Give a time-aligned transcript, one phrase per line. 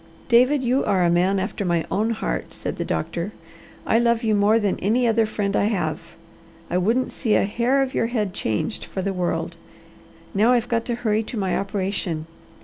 [0.29, 3.33] "David, you are a man after my own heart," said the doctor.
[3.85, 5.99] "I love you more than any other friend I have
[6.71, 9.57] I wouldn't see a hair of your head changed for the world.
[10.33, 12.25] Now I've got to hurry to my operation.